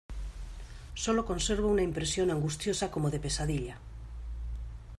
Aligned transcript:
sólo 0.95 1.25
conservo 1.25 1.67
una 1.67 1.83
impresión 1.83 2.31
angustiosa 2.31 2.89
como 2.89 3.11
de 3.11 3.19
pesadilla. 3.19 3.77